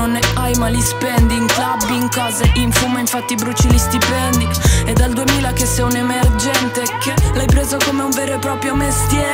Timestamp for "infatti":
2.98-3.34